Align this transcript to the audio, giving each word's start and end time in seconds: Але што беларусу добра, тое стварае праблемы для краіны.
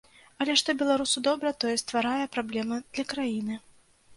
Але 0.45 0.53
што 0.61 0.73
беларусу 0.79 1.17
добра, 1.27 1.51
тое 1.65 1.75
стварае 1.83 2.25
праблемы 2.37 2.81
для 2.93 3.05
краіны. 3.13 3.63